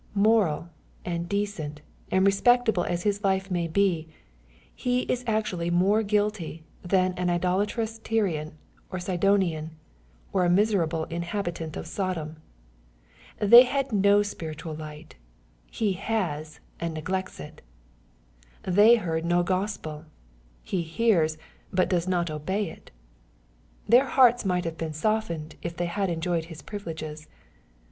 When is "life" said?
3.23-3.51